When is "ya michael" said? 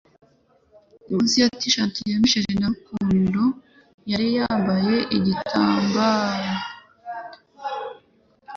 2.11-2.57